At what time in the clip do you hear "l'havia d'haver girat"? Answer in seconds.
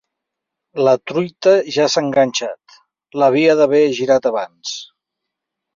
3.23-4.31